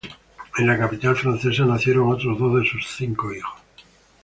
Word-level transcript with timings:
En 0.57 0.65
la 0.65 0.79
capital 0.79 1.15
francesa 1.15 1.63
nacieron 1.63 2.09
otros 2.11 2.39
dos 2.39 2.57
de 2.63 2.67
sus 2.67 2.87
cinco 2.89 3.31
hijos. 3.35 3.61